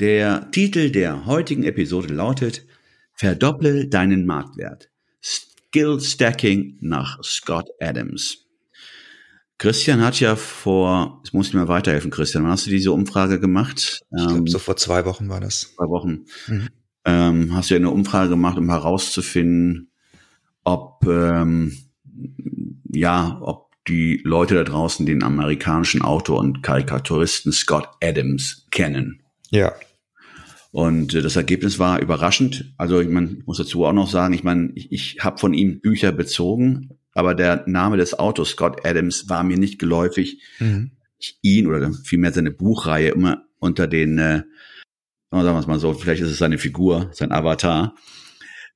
Der 0.00 0.50
Titel 0.50 0.90
der 0.90 1.26
heutigen 1.26 1.62
Episode 1.62 2.14
lautet 2.14 2.66
Verdopple 3.12 3.86
deinen 3.86 4.24
Marktwert. 4.24 4.88
Skill 5.22 6.00
Stacking 6.00 6.78
nach 6.80 7.22
Scott 7.22 7.68
Adams. 7.80 8.46
Christian 9.58 10.00
hat 10.00 10.18
ja 10.18 10.36
vor, 10.36 11.20
jetzt 11.22 11.34
muss 11.34 11.48
ich 11.48 11.54
mir 11.54 11.68
weiterhelfen, 11.68 12.10
Christian, 12.10 12.44
wann 12.44 12.52
hast 12.52 12.64
du 12.64 12.70
diese 12.70 12.92
Umfrage 12.92 13.38
gemacht? 13.38 14.00
Ich 14.10 14.16
glaube, 14.16 14.38
ähm, 14.38 14.46
so 14.46 14.58
vor 14.58 14.76
zwei 14.76 15.04
Wochen 15.04 15.28
war 15.28 15.40
das. 15.40 15.74
Zwei 15.76 15.88
Wochen. 15.90 16.24
Mhm. 16.46 16.68
Ähm, 17.04 17.54
hast 17.54 17.68
du 17.68 17.74
ja 17.74 17.78
eine 17.78 17.90
Umfrage 17.90 18.30
gemacht, 18.30 18.56
um 18.56 18.70
herauszufinden, 18.70 19.90
ob, 20.64 21.04
ähm, 21.06 21.76
ja, 22.90 23.38
ob 23.42 23.74
die 23.86 24.22
Leute 24.24 24.54
da 24.54 24.64
draußen 24.64 25.04
den 25.04 25.22
amerikanischen 25.22 26.00
Autor 26.00 26.40
und 26.40 26.62
Karikaturisten 26.62 27.52
Scott 27.52 27.86
Adams 28.02 28.66
kennen. 28.70 29.22
Ja. 29.50 29.74
Und 30.72 31.14
äh, 31.14 31.22
das 31.22 31.36
Ergebnis 31.36 31.78
war 31.78 32.00
überraschend. 32.00 32.72
Also 32.76 33.00
ich, 33.00 33.08
mein, 33.08 33.38
ich 33.40 33.46
muss 33.46 33.58
dazu 33.58 33.84
auch 33.84 33.92
noch 33.92 34.08
sagen, 34.08 34.34
ich 34.34 34.44
meine, 34.44 34.70
ich, 34.74 34.92
ich 34.92 35.16
habe 35.20 35.38
von 35.38 35.54
ihm 35.54 35.80
Bücher 35.80 36.12
bezogen, 36.12 36.90
aber 37.12 37.34
der 37.34 37.64
Name 37.66 37.96
des 37.96 38.18
Autors, 38.18 38.50
Scott 38.50 38.86
Adams, 38.86 39.28
war 39.28 39.42
mir 39.42 39.58
nicht 39.58 39.78
geläufig. 39.78 40.40
Mhm. 40.58 40.92
Ich 41.18 41.38
ihn 41.42 41.66
oder 41.66 41.92
vielmehr 41.92 42.32
seine 42.32 42.50
Buchreihe 42.50 43.10
immer 43.10 43.44
unter 43.58 43.86
den, 43.86 44.18
äh, 44.18 44.42
sagen 45.30 45.44
wir 45.44 45.58
es 45.58 45.66
mal 45.66 45.78
so, 45.78 45.92
vielleicht 45.92 46.22
ist 46.22 46.30
es 46.30 46.38
seine 46.38 46.58
Figur, 46.58 47.10
sein 47.12 47.32
Avatar. 47.32 47.94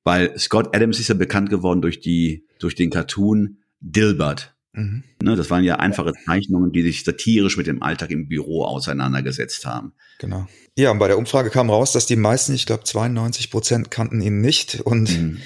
Weil 0.02 0.38
Scott 0.38 0.76
Adams 0.76 1.00
ist 1.00 1.08
ja 1.08 1.14
bekannt 1.14 1.48
geworden 1.48 1.80
durch 1.80 2.00
die, 2.00 2.46
durch 2.58 2.74
den 2.74 2.90
Cartoon 2.90 3.58
Dilbert. 3.80 4.53
Mhm. 4.74 5.04
Ne, 5.22 5.36
das 5.36 5.50
waren 5.50 5.64
ja 5.64 5.76
einfache 5.76 6.12
Zeichnungen, 6.26 6.72
die 6.72 6.82
sich 6.82 7.04
satirisch 7.04 7.56
mit 7.56 7.66
dem 7.66 7.82
Alltag 7.82 8.10
im 8.10 8.28
Büro 8.28 8.64
auseinandergesetzt 8.64 9.64
haben. 9.64 9.92
Genau. 10.18 10.46
Ja, 10.76 10.90
und 10.90 10.98
bei 10.98 11.08
der 11.08 11.18
Umfrage 11.18 11.50
kam 11.50 11.70
raus, 11.70 11.92
dass 11.92 12.06
die 12.06 12.16
meisten, 12.16 12.54
ich 12.54 12.66
glaube 12.66 12.84
92 12.84 13.50
Prozent, 13.50 13.90
kannten 13.90 14.20
ihn 14.20 14.40
nicht 14.40 14.80
und 14.80 15.10
mhm. 15.10 15.40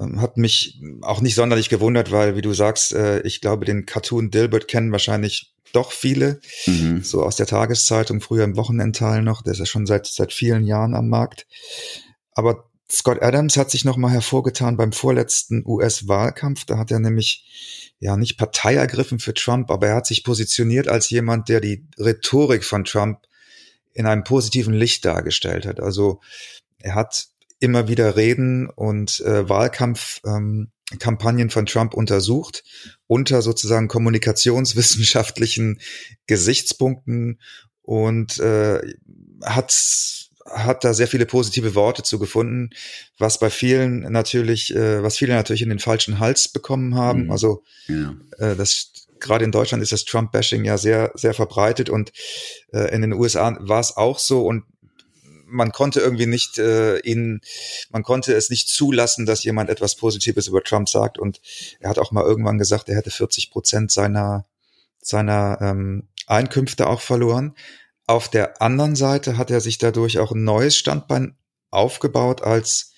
ähm, 0.00 0.20
hat 0.20 0.36
mich 0.36 0.80
auch 1.02 1.20
nicht 1.20 1.36
sonderlich 1.36 1.68
gewundert, 1.68 2.10
weil, 2.10 2.36
wie 2.36 2.42
du 2.42 2.52
sagst, 2.52 2.92
äh, 2.92 3.20
ich 3.22 3.40
glaube, 3.40 3.64
den 3.64 3.86
Cartoon 3.86 4.30
Dilbert 4.30 4.66
kennen 4.66 4.90
wahrscheinlich 4.90 5.54
doch 5.72 5.92
viele, 5.92 6.40
mhm. 6.66 7.02
so 7.02 7.22
aus 7.22 7.36
der 7.36 7.46
Tageszeitung, 7.46 8.20
früher 8.20 8.44
im 8.44 8.56
Wochenendteil 8.56 9.22
noch, 9.22 9.42
der 9.42 9.52
ist 9.52 9.60
ja 9.60 9.66
schon 9.66 9.86
seit, 9.86 10.06
seit 10.06 10.32
vielen 10.32 10.64
Jahren 10.64 10.94
am 10.94 11.08
Markt. 11.08 11.46
Aber 12.32 12.68
Scott 12.90 13.22
Adams 13.22 13.56
hat 13.56 13.70
sich 13.70 13.84
nochmal 13.84 14.12
hervorgetan 14.12 14.76
beim 14.76 14.92
vorletzten 14.92 15.64
US-Wahlkampf. 15.66 16.64
Da 16.66 16.78
hat 16.78 16.90
er 16.90 17.00
nämlich 17.00 17.85
ja 17.98 18.16
nicht 18.16 18.36
Partei 18.36 18.74
ergriffen 18.74 19.18
für 19.18 19.34
Trump, 19.34 19.70
aber 19.70 19.88
er 19.88 19.96
hat 19.96 20.06
sich 20.06 20.24
positioniert 20.24 20.88
als 20.88 21.10
jemand, 21.10 21.48
der 21.48 21.60
die 21.60 21.86
Rhetorik 21.98 22.64
von 22.64 22.84
Trump 22.84 23.26
in 23.92 24.06
einem 24.06 24.24
positiven 24.24 24.74
Licht 24.74 25.04
dargestellt 25.04 25.66
hat. 25.66 25.80
Also 25.80 26.20
er 26.78 26.94
hat 26.94 27.28
immer 27.58 27.88
wieder 27.88 28.16
Reden 28.16 28.68
und 28.68 29.20
äh, 29.20 29.48
Wahlkampfkampagnen 29.48 31.40
ähm, 31.40 31.50
von 31.50 31.66
Trump 31.66 31.94
untersucht 31.94 32.64
unter 33.06 33.40
sozusagen 33.40 33.88
kommunikationswissenschaftlichen 33.88 35.80
Gesichtspunkten 36.26 37.40
und 37.80 38.38
äh, 38.40 38.80
hat 39.42 40.25
hat 40.50 40.84
da 40.84 40.94
sehr 40.94 41.08
viele 41.08 41.26
positive 41.26 41.74
Worte 41.74 42.02
zu 42.02 42.18
gefunden, 42.18 42.70
was 43.18 43.38
bei 43.38 43.50
vielen 43.50 44.00
natürlich, 44.12 44.74
äh, 44.74 45.02
was 45.02 45.16
viele 45.16 45.34
natürlich 45.34 45.62
in 45.62 45.68
den 45.68 45.78
falschen 45.78 46.18
Hals 46.18 46.48
bekommen 46.48 46.94
haben. 46.94 47.24
Mhm. 47.24 47.30
Also 47.30 47.62
ja. 47.88 48.14
äh, 48.38 48.56
das 48.56 48.92
gerade 49.18 49.44
in 49.44 49.52
Deutschland 49.52 49.82
ist 49.82 49.92
das 49.92 50.04
Trump-Bashing 50.04 50.64
ja 50.64 50.76
sehr, 50.76 51.10
sehr 51.14 51.32
verbreitet 51.32 51.88
und 51.88 52.12
äh, 52.72 52.94
in 52.94 53.00
den 53.00 53.14
USA 53.14 53.56
war 53.60 53.80
es 53.80 53.96
auch 53.96 54.18
so 54.18 54.46
und 54.46 54.64
man 55.48 55.72
konnte 55.72 56.00
irgendwie 56.00 56.26
nicht 56.26 56.58
äh, 56.58 56.98
ihn, 56.98 57.40
man 57.90 58.02
konnte 58.02 58.34
es 58.34 58.50
nicht 58.50 58.68
zulassen, 58.68 59.26
dass 59.26 59.44
jemand 59.44 59.70
etwas 59.70 59.94
Positives 59.94 60.48
über 60.48 60.62
Trump 60.62 60.88
sagt. 60.88 61.18
Und 61.18 61.40
er 61.78 61.90
hat 61.90 61.98
auch 62.00 62.10
mal 62.10 62.24
irgendwann 62.24 62.58
gesagt, 62.58 62.88
er 62.88 62.96
hätte 62.96 63.12
40 63.12 63.52
Prozent 63.52 63.92
seiner 63.92 64.44
seiner 65.00 65.58
ähm, 65.60 66.08
Einkünfte 66.26 66.88
auch 66.88 67.00
verloren. 67.00 67.54
Auf 68.06 68.28
der 68.28 68.62
anderen 68.62 68.96
Seite 68.96 69.36
hat 69.36 69.50
er 69.50 69.60
sich 69.60 69.78
dadurch 69.78 70.18
auch 70.18 70.32
ein 70.32 70.44
neues 70.44 70.76
Standbein 70.76 71.36
aufgebaut 71.70 72.42
als, 72.42 72.92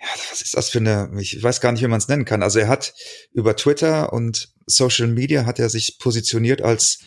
ja, 0.00 0.06
was 0.30 0.40
ist 0.40 0.56
das 0.56 0.70
für 0.70 0.78
eine, 0.78 1.10
ich 1.20 1.42
weiß 1.42 1.60
gar 1.60 1.72
nicht, 1.72 1.82
wie 1.82 1.88
man 1.88 1.98
es 1.98 2.08
nennen 2.08 2.24
kann. 2.24 2.42
Also 2.42 2.58
er 2.58 2.68
hat 2.68 2.94
über 3.32 3.54
Twitter 3.56 4.12
und 4.12 4.52
Social 4.66 5.08
Media 5.08 5.44
hat 5.44 5.58
er 5.58 5.68
sich 5.68 5.98
positioniert 5.98 6.62
als 6.62 7.00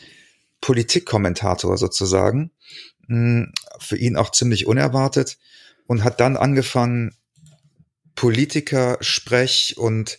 Politikkommentator 0.62 1.78
sozusagen. 1.78 2.52
Hm, 3.08 3.52
für 3.80 3.98
ihn 3.98 4.16
auch 4.16 4.32
ziemlich 4.32 4.66
unerwartet 4.68 5.38
und 5.88 6.04
hat 6.04 6.20
dann 6.20 6.38
angefangen, 6.38 7.16
Politiker-Sprech 8.24 9.76
und 9.76 10.18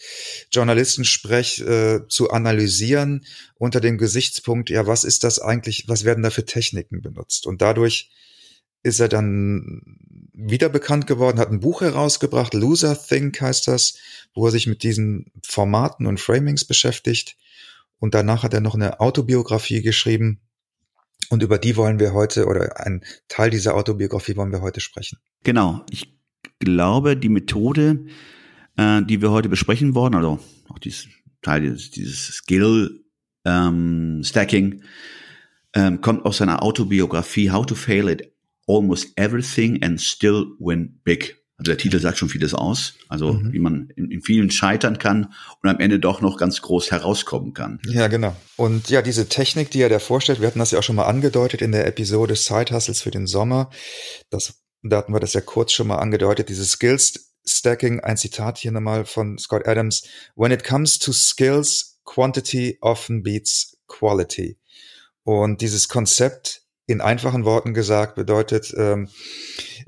Journalistensprech 0.53 1.61
äh, 1.61 2.01
zu 2.07 2.31
analysieren 2.31 3.25
unter 3.55 3.81
dem 3.81 3.97
Gesichtspunkt, 3.97 4.69
ja, 4.69 4.87
was 4.87 5.05
ist 5.05 5.25
das 5.25 5.39
eigentlich, 5.39 5.89
was 5.89 6.05
werden 6.05 6.23
da 6.23 6.29
für 6.29 6.45
Techniken 6.45 7.01
benutzt? 7.01 7.47
Und 7.47 7.63
dadurch 7.63 8.11
ist 8.83 9.01
er 9.01 9.09
dann 9.09 9.81
wieder 10.35 10.69
bekannt 10.69 11.07
geworden, 11.07 11.39
hat 11.39 11.51
ein 11.51 11.61
Buch 11.61 11.81
herausgebracht, 11.81 12.53
Loser 12.53 12.95
Think 12.95 13.41
heißt 13.41 13.69
das, 13.69 13.97
wo 14.35 14.45
er 14.45 14.53
sich 14.53 14.67
mit 14.67 14.83
diesen 14.83 15.33
Formaten 15.43 16.05
und 16.05 16.21
Framings 16.21 16.67
beschäftigt. 16.67 17.39
Und 18.01 18.15
danach 18.15 18.43
hat 18.43 18.53
er 18.53 18.61
noch 18.61 18.75
eine 18.75 19.01
Autobiografie 19.01 19.81
geschrieben. 19.81 20.43
Und 21.31 21.43
über 21.43 21.57
die 21.57 21.75
wollen 21.75 21.99
wir 21.99 22.13
heute, 22.13 22.45
oder 22.49 22.85
ein 22.85 23.03
Teil 23.29 23.49
dieser 23.49 23.75
Autobiografie 23.77 24.37
wollen 24.37 24.53
wir 24.53 24.61
heute 24.61 24.81
sprechen. 24.81 25.21
Genau. 25.43 25.87
Ich 25.89 26.13
glaube, 26.59 27.17
die 27.17 27.29
Methode, 27.29 28.07
äh, 28.77 29.03
die 29.03 29.23
wir 29.23 29.31
heute 29.31 29.49
besprechen 29.49 29.95
wollen, 29.95 30.15
also 30.15 30.39
auch 30.69 30.79
dieses 30.79 31.09
Teil 31.43 31.63
dieses, 31.63 31.91
dieses 31.91 32.27
Skill 32.27 33.05
ähm, 33.45 34.23
Stacking, 34.25 34.83
ähm, 35.75 36.01
kommt 36.01 36.25
aus 36.25 36.39
seiner 36.39 36.63
Autobiografie 36.63 37.51
How 37.51 37.67
to 37.67 37.75
Fail 37.75 38.09
at 38.09 38.23
Almost 38.67 39.13
Everything 39.17 39.83
and 39.83 40.01
Still 40.01 40.47
Win 40.59 41.01
Big. 41.05 41.45
Also 41.57 41.71
der 41.71 41.79
Titel 41.79 42.01
sagt 42.01 42.19
schon 42.19 42.29
vieles 42.29 42.53
aus. 42.53 42.95
Also 43.09 43.35
mhm. 43.35 43.53
wie 43.53 43.59
man 43.61 43.89
in, 43.95 44.11
in, 44.11 44.23
vielen 44.23 44.51
scheitern 44.51 44.99
kann 44.99 45.33
und 45.63 45.69
am 45.69 45.79
Ende 45.79 46.01
doch 46.01 46.21
noch 46.21 46.37
ganz 46.37 46.61
groß 46.63 46.91
herauskommen 46.91 47.53
kann. 47.55 47.81
Ja, 47.87 48.09
genau. 48.09 48.35
Und 48.57 48.91
ja, 48.91 49.03
diese 49.03 49.29
Technik, 49.29 49.71
die 49.71 49.81
er 49.81 49.89
da 49.89 50.01
vorstellt, 50.01 50.41
wir 50.41 50.49
hatten 50.49 50.59
das 50.59 50.73
ja 50.73 50.81
auch 50.81 50.83
schon 50.83 50.97
mal 50.97 51.05
angedeutet 51.05 51.63
in 51.63 51.71
der 51.71 51.87
Episode 51.87 52.35
Side 52.35 52.75
Hustles 52.75 53.03
für 53.03 53.13
den 53.13 53.27
Sommer. 53.27 53.71
Das 54.31 54.64
da 54.91 54.99
hatten 54.99 55.13
wir 55.13 55.21
das 55.21 55.33
ja 55.33 55.41
kurz 55.41 55.73
schon 55.73 55.87
mal 55.87 55.99
angedeutet, 55.99 56.49
dieses 56.49 56.73
Skills 56.73 57.35
Stacking, 57.47 58.01
ein 58.01 58.17
Zitat 58.17 58.59
hier 58.59 58.73
nochmal 58.73 59.05
von 59.05 59.39
Scott 59.39 59.67
Adams. 59.67 60.05
When 60.35 60.51
it 60.51 60.65
comes 60.65 60.99
to 60.99 61.13
skills, 61.13 62.01
quantity 62.05 62.79
often 62.81 63.23
beats 63.23 63.77
quality. 63.87 64.59
Und 65.25 65.61
dieses 65.61 65.89
Konzept 65.89 66.63
in 66.87 67.01
einfachen 67.01 67.45
Worten 67.45 67.75
gesagt 67.75 68.15
bedeutet, 68.15 68.75
ähm, 68.77 69.09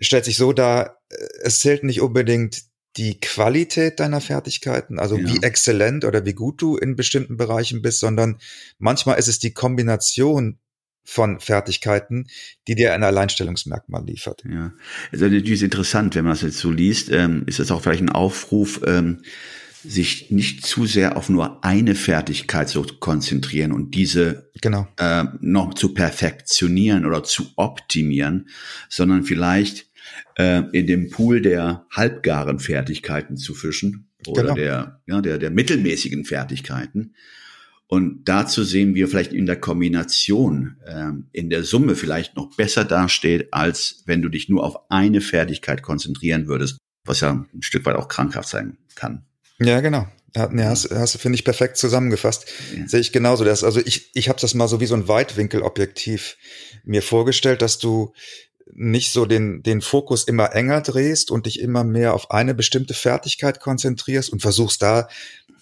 stellt 0.01 0.25
sich 0.25 0.37
so 0.37 0.53
dar, 0.53 0.99
äh, 1.11 1.17
es 1.43 1.61
zählt 1.61 1.85
nicht 1.85 2.01
unbedingt 2.01 2.65
die 2.97 3.21
Qualität 3.21 4.01
deiner 4.01 4.23
Fertigkeiten, 4.23 4.99
also 4.99 5.19
ja. 5.19 5.27
wie 5.27 5.43
exzellent 5.43 6.07
oder 6.07 6.25
wie 6.25 6.33
gut 6.33 6.63
du 6.63 6.79
in 6.79 6.97
bestimmten 6.97 7.37
Bereichen 7.37 7.83
bist, 7.83 8.01
sondern 8.01 8.39
manchmal 8.79 9.19
ist 9.19 9.29
es 9.29 9.39
die 9.39 9.53
Kombination 9.53 10.59
von 11.07 11.41
Fertigkeiten, 11.41 12.27
die 12.67 12.75
dir 12.75 12.93
ein 12.93 13.05
Alleinstellungsmerkmal 13.05 14.05
liefert. 14.05 14.43
Ja, 14.45 14.73
also 15.13 15.25
natürlich 15.25 15.53
ist 15.53 15.63
interessant, 15.63 16.15
wenn 16.15 16.25
man 16.25 16.33
das 16.33 16.43
jetzt 16.43 16.59
so 16.59 16.71
liest, 16.71 17.11
ähm, 17.11 17.45
ist 17.47 17.61
das 17.61 17.71
auch 17.71 17.81
vielleicht 17.81 18.03
ein 18.03 18.11
Aufruf, 18.11 18.81
ähm, 18.87 19.23
sich 19.85 20.33
nicht 20.33 20.67
zu 20.67 20.85
sehr 20.85 21.17
auf 21.17 21.29
nur 21.29 21.65
eine 21.65 21.95
Fertigkeit 21.95 22.69
zu 22.69 22.83
konzentrieren 22.99 23.71
und 23.71 23.95
diese 23.95 24.51
genau. 24.61 24.89
äh, 24.99 25.25
noch 25.41 25.75
zu 25.75 25.95
perfektionieren 25.95 27.07
oder 27.07 27.23
zu 27.23 27.47
optimieren, 27.55 28.49
sondern 28.89 29.23
vielleicht 29.23 29.87
äh, 30.37 30.63
in 30.73 30.89
dem 30.89 31.11
Pool 31.11 31.41
der 31.41 31.87
halbgaren 31.91 32.59
Fertigkeiten 32.59 33.37
zu 33.37 33.55
fischen 33.55 34.09
oder 34.27 34.43
genau. 34.43 34.55
der, 34.55 35.01
ja, 35.07 35.21
der, 35.21 35.39
der 35.39 35.51
mittelmäßigen 35.51 36.25
Fertigkeiten 36.25 37.15
Und 37.89 38.25
dazu 38.25 38.65
sehen 38.65 38.95
wir 38.95 39.07
vielleicht 39.07 39.33
in 39.33 39.47
der 39.47 39.61
Kombination, 39.61 40.77
ähm, 40.87 41.29
in 41.33 41.51
der 41.51 41.63
Summe 41.63 41.95
vielleicht 41.95 42.37
noch 42.37 42.57
besser 42.57 42.85
dasteht, 42.85 43.53
als 43.53 44.03
wenn 44.07 44.23
du 44.23 44.29
dich 44.29 44.49
nur 44.49 44.65
auf 44.65 44.91
eine 44.91 45.21
Fertigkeit 45.21 45.83
konzentrieren 45.83 46.49
würdest, 46.49 46.79
was 47.05 47.21
ja 47.21 47.47
ein 47.55 47.63
Stück 47.63 47.87
weit 47.87 47.95
auch 47.95 48.09
krankhaft 48.09 48.49
sein 48.49 48.77
kann. 48.97 49.25
Ja, 49.61 49.81
genau. 49.81 50.09
Ja, 50.35 50.51
hast, 50.65 50.91
hast 50.91 51.15
du, 51.15 51.19
finde 51.19 51.37
ich, 51.37 51.45
perfekt 51.45 51.79
zusammengefasst. 51.79 52.47
Ja. 52.77 52.87
Sehe 52.89 53.01
ich 53.01 53.13
genauso. 53.13 53.45
Das, 53.45 53.65
also 53.65 53.81
ich, 53.81 54.11
ich 54.15 54.29
habe 54.29 54.39
das 54.41 54.53
mal 54.53 54.69
so 54.69 54.81
wie 54.81 54.87
so 54.87 54.95
ein 54.95 55.09
Weitwinkelobjektiv 55.09 56.37
mir 56.85 57.03
vorgestellt, 57.03 57.63
dass 57.63 57.79
du 57.79 58.13
nicht 58.75 59.13
so 59.13 59.25
den, 59.25 59.63
den 59.63 59.81
Fokus 59.81 60.25
immer 60.25 60.53
enger 60.55 60.83
drehst 60.83 61.31
und 61.31 61.47
dich 61.47 61.61
immer 61.61 61.85
mehr 61.85 62.15
auf 62.15 62.31
eine 62.31 62.55
bestimmte 62.55 62.95
Fertigkeit 62.95 63.61
konzentrierst 63.61 64.31
und 64.31 64.43
versuchst 64.43 64.83
da 64.83 65.09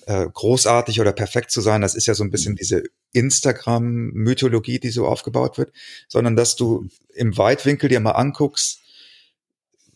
äh, 0.07 0.27
großartig 0.33 1.01
oder 1.01 1.13
perfekt 1.13 1.51
zu 1.51 1.61
sein. 1.61 1.81
Das 1.81 1.95
ist 1.95 2.07
ja 2.07 2.15
so 2.15 2.25
ein 2.25 2.31
bisschen 2.31 2.57
diese 2.57 2.85
Instagram-Mythologie, 3.13 4.79
die 4.79 4.91
so 4.91 5.07
aufgebaut 5.07 5.59
wird, 5.59 5.73
sondern 6.09 6.37
dass 6.37 6.57
du 6.57 6.89
im 7.15 7.37
Weitwinkel 7.37 7.89
dir 7.89 8.01
mal 8.01 8.13
anguckst, 8.13 8.81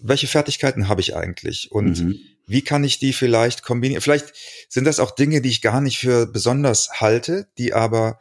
welche 0.00 0.26
Fertigkeiten 0.26 0.88
habe 0.88 1.00
ich 1.00 1.16
eigentlich 1.16 1.72
und 1.72 2.00
mhm. 2.00 2.20
wie 2.46 2.62
kann 2.62 2.84
ich 2.84 2.98
die 2.98 3.12
vielleicht 3.12 3.62
kombinieren? 3.62 4.00
Vielleicht 4.00 4.32
sind 4.68 4.84
das 4.84 5.00
auch 5.00 5.10
Dinge, 5.10 5.40
die 5.40 5.48
ich 5.48 5.60
gar 5.60 5.80
nicht 5.80 5.98
für 5.98 6.26
besonders 6.26 7.00
halte, 7.00 7.48
die 7.58 7.74
aber 7.74 8.20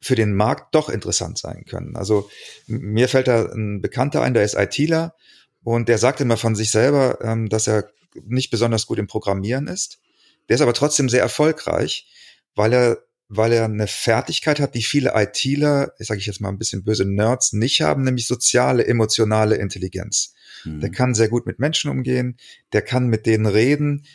für 0.00 0.14
den 0.14 0.34
Markt 0.34 0.74
doch 0.74 0.88
interessant 0.88 1.38
sein 1.38 1.64
können. 1.64 1.96
Also 1.96 2.30
mir 2.66 3.08
fällt 3.08 3.28
da 3.28 3.46
ein 3.46 3.80
Bekannter 3.80 4.22
ein, 4.22 4.34
der 4.34 4.44
ist 4.44 4.54
ITler 4.54 5.14
und 5.62 5.88
der 5.88 5.98
sagt 5.98 6.20
immer 6.20 6.36
von 6.36 6.54
sich 6.54 6.70
selber, 6.70 7.18
ähm, 7.22 7.48
dass 7.48 7.66
er 7.66 7.90
nicht 8.24 8.50
besonders 8.50 8.86
gut 8.86 8.98
im 8.98 9.06
Programmieren 9.06 9.66
ist. 9.66 9.98
Der 10.48 10.54
ist 10.54 10.60
aber 10.60 10.74
trotzdem 10.74 11.08
sehr 11.08 11.22
erfolgreich, 11.22 12.06
weil 12.54 12.72
er 12.72 13.08
weil 13.28 13.52
er 13.52 13.66
eine 13.66 13.86
Fertigkeit 13.86 14.58
hat, 14.58 14.74
die 14.74 14.82
viele 14.82 15.12
ITler, 15.14 15.92
sage 15.98 16.18
ich 16.18 16.26
jetzt 16.26 16.40
mal 16.40 16.48
ein 16.48 16.58
bisschen 16.58 16.82
böse 16.82 17.04
Nerds, 17.04 17.52
nicht 17.52 17.82
haben, 17.82 18.02
nämlich 18.02 18.26
soziale, 18.26 18.86
emotionale 18.86 19.56
Intelligenz. 19.56 20.32
Mhm. 20.64 20.80
Der 20.80 20.90
kann 20.90 21.14
sehr 21.14 21.28
gut 21.28 21.44
mit 21.44 21.58
Menschen 21.58 21.90
umgehen, 21.90 22.38
der 22.72 22.82
kann 22.82 23.08
mit 23.08 23.26
denen 23.26 23.46
reden, 23.46 24.06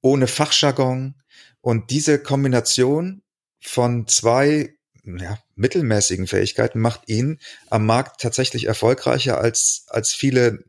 ohne 0.00 0.28
Fachjargon. 0.28 1.16
Und 1.60 1.90
diese 1.90 2.20
Kombination 2.20 3.22
von 3.60 4.06
zwei 4.06 4.74
ja, 5.04 5.38
mittelmäßigen 5.56 6.28
Fähigkeiten 6.28 6.80
macht 6.80 7.08
ihn 7.08 7.40
am 7.68 7.84
Markt 7.84 8.20
tatsächlich 8.20 8.66
erfolgreicher 8.66 9.38
als, 9.38 9.86
als 9.88 10.12
viele, 10.12 10.64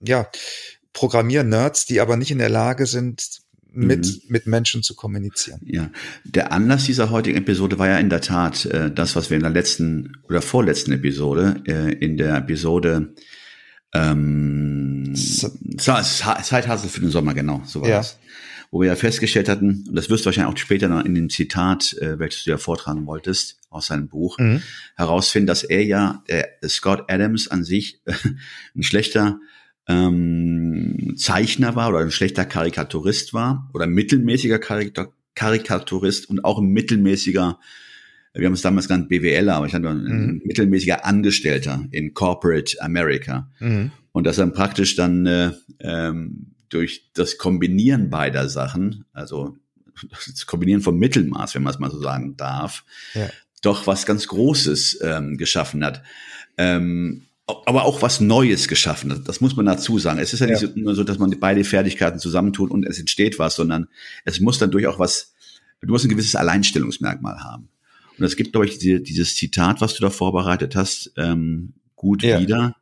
ja, 0.00 0.30
Programmier-Nerds, 0.92 1.86
die 1.86 2.00
aber 2.00 2.16
nicht 2.16 2.30
in 2.30 2.38
der 2.38 2.48
Lage 2.48 2.86
sind, 2.86 3.42
mit, 3.76 4.06
mhm. 4.06 4.20
mit 4.28 4.46
Menschen 4.46 4.82
zu 4.82 4.94
kommunizieren. 4.94 5.60
Ja, 5.64 5.90
der 6.24 6.52
Anlass 6.52 6.84
dieser 6.84 7.10
heutigen 7.10 7.38
Episode 7.38 7.78
war 7.78 7.88
ja 7.88 7.98
in 7.98 8.10
der 8.10 8.20
Tat 8.20 8.66
äh, 8.66 8.90
das, 8.90 9.16
was 9.16 9.30
wir 9.30 9.36
in 9.36 9.42
der 9.42 9.52
letzten 9.52 10.16
oder 10.28 10.42
vorletzten 10.42 10.92
Episode, 10.92 11.62
äh, 11.66 11.92
in 11.92 12.16
der 12.16 12.36
Episode 12.36 13.14
ähm, 13.92 15.14
Zeithassel 15.78 16.90
für 16.90 17.00
den 17.00 17.10
Sommer, 17.10 17.34
genau, 17.34 17.62
so 17.64 17.82
war 17.82 17.88
ja. 17.88 17.96
das 17.98 18.18
wo 18.70 18.80
wir 18.80 18.88
ja 18.88 18.96
festgestellt 18.96 19.48
hatten, 19.48 19.84
und 19.88 19.94
das 19.94 20.10
wirst 20.10 20.24
du 20.24 20.26
wahrscheinlich 20.26 20.52
auch 20.52 20.58
später 20.58 20.88
noch 20.88 21.04
in 21.04 21.14
dem 21.14 21.30
Zitat, 21.30 21.94
äh, 21.94 22.18
welches 22.18 22.44
du 22.44 22.50
ja 22.50 22.58
vortragen 22.58 23.06
wolltest, 23.06 23.58
aus 23.70 23.86
seinem 23.86 24.08
Buch, 24.08 24.38
mhm. 24.38 24.62
herausfinden, 24.96 25.46
dass 25.46 25.62
er 25.62 25.84
ja, 25.84 26.22
der 26.28 26.50
Scott 26.68 27.04
Adams 27.08 27.48
an 27.48 27.64
sich 27.64 28.00
äh, 28.04 28.12
ein 28.74 28.82
schlechter 28.82 29.38
ähm, 29.88 31.14
Zeichner 31.16 31.76
war 31.76 31.88
oder 31.88 32.00
ein 32.00 32.10
schlechter 32.10 32.44
Karikaturist 32.44 33.34
war 33.34 33.70
oder 33.72 33.84
ein 33.84 33.92
mittelmäßiger 33.92 34.58
Karikaturist 35.34 36.28
und 36.28 36.44
auch 36.44 36.58
ein 36.58 36.66
mittelmäßiger 36.66 37.58
wir 38.38 38.46
haben 38.46 38.52
es 38.52 38.62
damals 38.62 38.86
genannt 38.88 39.08
BWLer, 39.08 39.54
aber 39.54 39.66
ich 39.66 39.74
hatte 39.74 39.88
ein 39.88 40.04
mhm. 40.04 40.42
mittelmäßiger 40.44 41.04
Angestellter 41.04 41.86
in 41.90 42.12
Corporate 42.12 42.80
America. 42.82 43.50
Mhm. 43.60 43.92
Und 44.12 44.24
dass 44.24 44.38
er 44.38 44.46
praktisch 44.48 44.94
dann 44.96 45.26
äh, 45.26 45.52
ähm, 45.80 46.54
durch 46.68 47.10
das 47.14 47.38
Kombinieren 47.38 48.10
beider 48.10 48.48
Sachen, 48.48 49.04
also 49.12 49.56
das 50.10 50.46
Kombinieren 50.46 50.82
vom 50.82 50.98
Mittelmaß, 50.98 51.54
wenn 51.54 51.62
man 51.62 51.72
es 51.72 51.78
mal 51.78 51.90
so 51.90 52.00
sagen 52.00 52.36
darf, 52.36 52.84
ja. 53.14 53.28
doch 53.62 53.86
was 53.86 54.04
ganz 54.04 54.26
Großes 54.26 55.00
ähm, 55.02 55.38
geschaffen 55.38 55.84
hat. 55.84 56.02
Ähm, 56.58 57.22
aber 57.46 57.84
auch 57.84 58.02
was 58.02 58.20
Neues 58.20 58.66
geschaffen. 58.66 59.22
Das 59.24 59.40
muss 59.40 59.54
man 59.54 59.66
dazu 59.66 59.98
sagen. 59.98 60.18
Es 60.18 60.32
ist 60.32 60.40
ja, 60.40 60.46
ja. 60.46 60.60
nicht 60.60 60.76
nur 60.76 60.94
so, 60.94 61.04
dass 61.04 61.18
man 61.18 61.38
beide 61.38 61.62
Fertigkeiten 61.64 62.18
zusammentut 62.18 62.70
und 62.70 62.84
es 62.84 62.98
entsteht 62.98 63.38
was, 63.38 63.54
sondern 63.56 63.88
es 64.24 64.40
muss 64.40 64.58
dann 64.58 64.70
durch 64.70 64.86
auch 64.86 64.98
was, 64.98 65.34
du 65.80 65.88
musst 65.88 66.04
ein 66.04 66.10
gewisses 66.10 66.34
Alleinstellungsmerkmal 66.34 67.44
haben. 67.44 67.68
Und 68.18 68.24
es 68.24 68.36
gibt, 68.36 68.52
glaube 68.52 68.66
ich, 68.66 68.78
die, 68.78 69.02
dieses 69.02 69.36
Zitat, 69.36 69.80
was 69.80 69.94
du 69.94 70.02
da 70.02 70.10
vorbereitet 70.10 70.74
hast, 70.74 71.12
ähm, 71.16 71.74
gut 71.94 72.22
ja. 72.22 72.40
wieder. 72.40 72.74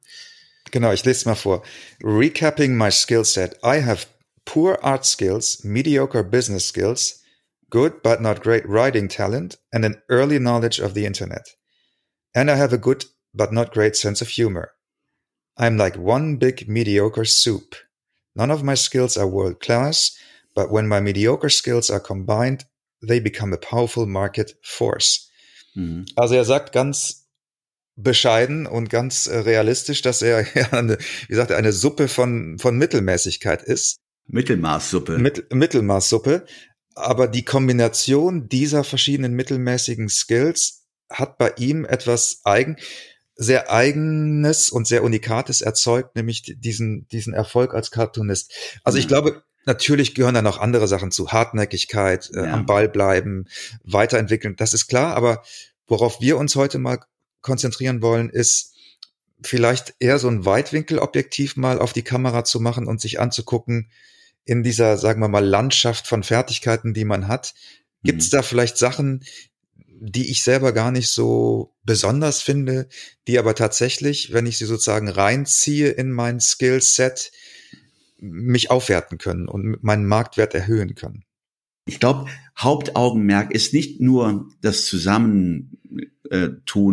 Genau, 0.71 0.93
ich 0.93 1.05
lese 1.05 1.19
es 1.19 1.25
mal 1.27 1.35
vor. 1.35 1.63
Recapping 2.03 2.77
my 2.77 2.91
skill 2.91 3.25
set. 3.25 3.59
I 3.63 3.83
have 3.83 4.07
poor 4.45 4.83
art 4.83 5.05
skills, 5.05 5.63
mediocre 5.63 6.25
business 6.25 6.67
skills, 6.69 7.23
good 7.71 8.03
but 8.03 8.21
not 8.21 8.43
great 8.43 8.65
writing 8.67 9.09
talent, 9.09 9.59
and 9.73 9.85
an 9.85 9.97
early 10.09 10.39
knowledge 10.39 10.81
of 10.81 10.95
the 10.95 11.05
internet. 11.05 11.57
And 12.35 12.51
I 12.51 12.57
have 12.57 12.73
a 12.73 12.79
good 12.79 13.05
but 13.35 13.53
not 13.53 13.73
great 13.73 13.97
sense 13.97 14.23
of 14.23 14.29
humor. 14.29 14.71
I'm 15.57 15.77
like 15.77 15.97
one 15.97 16.37
big 16.37 16.69
mediocre 16.69 17.25
soup. 17.25 17.75
None 18.35 18.51
of 18.51 18.63
my 18.63 18.75
skills 18.75 19.17
are 19.17 19.27
world 19.27 19.61
class, 19.61 20.17
but 20.55 20.71
when 20.71 20.89
my 20.89 21.01
mediocre 21.01 21.51
skills 21.51 21.91
are 21.91 22.01
combined, 22.01 22.65
they 23.01 23.21
become 23.21 23.53
a 23.53 23.59
powerful 23.59 24.07
market 24.07 24.55
force. 24.63 25.31
Mhm. 25.77 26.07
Also 26.17 26.35
er 26.35 26.45
sagt 26.45 26.73
ganz 26.73 27.27
bescheiden 27.97 28.67
und 28.67 28.91
ganz 28.91 29.27
äh, 29.27 29.39
realistisch, 29.39 30.03
dass 30.03 30.23
er 30.23 30.47
ja 30.55 30.73
eine, 30.73 30.99
wie 30.99 31.27
gesagt, 31.29 31.53
eine 31.53 31.73
Suppe 31.73 32.09
von, 32.09 32.59
von 32.59 32.77
Mittelmäßigkeit 32.77 33.63
ist. 33.63 33.99
Mittelmaßsuppe. 34.27 35.19
Mit, 35.19 35.53
Mittelmaßsuppe. 35.53 36.47
Aber 36.97 37.29
die 37.29 37.45
Kombination 37.45 38.49
dieser 38.49 38.85
verschiedenen 38.85 39.35
mittelmäßigen 39.35 40.09
Skills 40.09 40.87
hat 41.11 41.39
bei 41.39 41.53
ihm 41.59 41.85
etwas 41.85 42.41
eigen, 42.45 42.77
sehr 43.37 43.71
eigenes 43.71 44.69
und 44.69 44.87
sehr 44.87 45.03
unikates 45.03 45.61
erzeugt, 45.61 46.15
nämlich 46.15 46.43
diesen, 46.57 47.09
diesen 47.09 47.35
Erfolg 47.35 47.75
als 47.75 47.91
Cartoonist. 47.91 48.53
Also 48.85 48.99
ich 48.99 49.09
glaube, 49.09 49.43
natürlich 49.67 50.15
gehören 50.15 50.35
da 50.35 50.43
noch 50.43 50.59
andere 50.59 50.89
Sachen 50.89 51.11
zu. 51.11 51.33
Hartnäckigkeit, 51.33 52.31
äh, 52.35 52.45
ja. 52.45 52.53
am 52.53 52.67
Ball 52.67 52.89
bleiben, 52.89 53.47
weiterentwickeln, 53.83 54.57
das 54.57 54.73
ist 54.73 54.87
klar. 54.87 55.17
Aber 55.17 55.43
worauf 55.87 56.21
wir 56.21 56.39
uns 56.39 56.55
heute 56.57 56.79
mal 56.79 57.01
konzentrieren 57.41 58.03
wollen, 58.03 58.31
ist 58.31 58.75
vielleicht 59.43 59.95
eher 59.99 60.19
so 60.19 60.29
ein 60.29 60.45
Weitwinkelobjektiv 60.45 61.57
mal 61.57 61.79
auf 61.79 61.93
die 61.93 62.03
Kamera 62.03 62.45
zu 62.45 62.61
machen 62.61 62.87
und 62.87 63.01
sich 63.01 63.21
anzugucken 63.21 63.91
in 64.45 64.63
dieser, 64.63 64.97
sagen 64.97 65.21
wir 65.21 65.29
mal, 65.29 65.45
Landschaft 65.45 66.07
von 66.07 66.23
Fertigkeiten, 66.23 66.95
die 66.95 67.05
man 67.05 67.29
hat. 67.29 67.55
Gibt 68.03 68.23
es 68.23 68.31
mhm. 68.31 68.37
da 68.37 68.43
vielleicht 68.43 68.77
Sachen, 68.77 69.25
die 70.07 70.31
ich 70.31 70.43
selber 70.43 70.73
gar 70.73 70.91
nicht 70.91 71.09
so 71.09 71.75
besonders 71.85 72.43
finde, 72.43 72.89
die 73.27 73.39
aber 73.39 73.55
tatsächlich, 73.55 74.35
wenn 74.35 74.45
ich 74.45 74.59
sie 74.59 74.67
sozusagen 74.67 75.09
reinziehe 75.09 75.89
in 75.89 76.11
mein 76.11 76.41
Skillset, 76.41 77.33
mich 78.19 78.71
aufwerten 78.71 79.17
können 79.19 79.49
und 79.49 79.83
meinen 79.83 80.07
Marktwert 80.07 80.55
erhöhen 80.55 80.95
können? 80.95 81.25
Ich 81.87 82.01
glaube, 82.01 82.31
Hauptaugenmerk 82.59 83.51
ist 83.53 83.73
nicht 83.73 84.01
nur 84.01 84.51
das 84.61 84.85
Zusammentun 84.87 85.71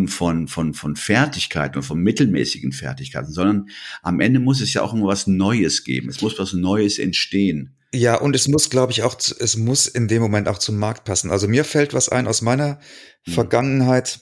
von, 0.07 0.47
von, 0.47 0.73
von 0.73 0.95
Fertigkeiten 0.95 1.77
und 1.77 1.83
von 1.83 2.01
mittelmäßigen 2.01 2.71
Fertigkeiten, 2.71 3.31
sondern 3.31 3.69
am 4.03 4.21
Ende 4.21 4.39
muss 4.39 4.61
es 4.61 4.73
ja 4.73 4.83
auch 4.83 4.93
immer 4.93 5.07
was 5.07 5.27
Neues 5.27 5.83
geben. 5.83 6.09
Es 6.09 6.21
muss 6.21 6.39
was 6.39 6.53
Neues 6.53 6.97
entstehen. 6.97 7.75
Ja, 7.93 8.15
und 8.15 8.35
es 8.35 8.47
muss, 8.47 8.69
glaube 8.69 8.93
ich, 8.93 9.03
auch, 9.03 9.17
es 9.17 9.57
muss 9.57 9.87
in 9.87 10.07
dem 10.07 10.21
Moment 10.21 10.47
auch 10.47 10.59
zum 10.59 10.77
Markt 10.77 11.03
passen. 11.03 11.29
Also 11.29 11.47
mir 11.47 11.65
fällt 11.65 11.93
was 11.93 12.09
ein 12.09 12.27
aus 12.27 12.41
meiner 12.41 12.79
hm. 13.23 13.33
Vergangenheit, 13.33 14.21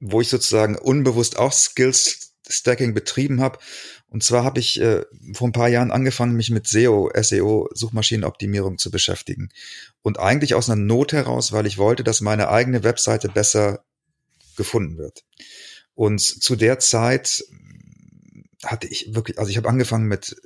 wo 0.00 0.20
ich 0.20 0.28
sozusagen 0.28 0.76
unbewusst 0.76 1.38
auch 1.38 1.52
Skills 1.52 2.34
Stacking 2.46 2.92
betrieben 2.92 3.40
habe. 3.40 3.58
Und 4.08 4.22
zwar 4.22 4.44
habe 4.44 4.60
ich 4.60 4.80
äh, 4.80 5.04
vor 5.32 5.48
ein 5.48 5.52
paar 5.52 5.68
Jahren 5.68 5.90
angefangen, 5.90 6.36
mich 6.36 6.50
mit 6.50 6.66
SEO, 6.66 7.10
SEO, 7.20 7.68
Suchmaschinenoptimierung 7.72 8.78
zu 8.78 8.90
beschäftigen. 8.90 9.48
Und 10.02 10.18
eigentlich 10.18 10.54
aus 10.54 10.68
einer 10.68 10.80
Not 10.80 11.12
heraus, 11.12 11.52
weil 11.52 11.66
ich 11.66 11.78
wollte, 11.78 12.04
dass 12.04 12.20
meine 12.20 12.50
eigene 12.50 12.84
Webseite 12.84 13.28
besser 13.28 13.84
gefunden 14.56 14.98
wird. 14.98 15.24
Und 15.94 16.20
zu 16.20 16.54
der 16.54 16.78
Zeit 16.78 17.44
hatte 18.62 18.86
ich 18.86 19.14
wirklich, 19.14 19.38
also 19.38 19.50
ich 19.50 19.56
habe 19.56 19.68
angefangen 19.68 20.06
mit 20.06 20.36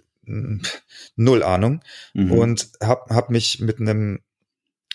null 1.17 1.43
Ahnung 1.43 1.81
mhm. 2.15 2.33
und 2.33 2.71
habe 2.83 3.15
hab 3.15 3.31
mich 3.31 3.61
mit 3.61 3.81
einem 3.81 4.21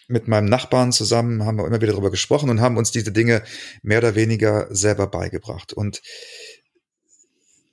mit 0.08 0.28
meinem 0.28 0.46
Nachbarn 0.46 0.92
zusammen 0.92 1.46
haben 1.46 1.58
wir 1.58 1.66
immer 1.66 1.82
wieder 1.82 1.94
darüber 1.94 2.12
gesprochen 2.12 2.50
und 2.50 2.62
haben 2.62 2.78
uns 2.78 2.92
diese 2.92 3.12
Dinge 3.12 3.42
mehr 3.82 4.00
oder 4.00 4.16
weniger 4.16 4.68
selber 4.70 5.08
beigebracht. 5.08 5.74
Und 5.74 6.02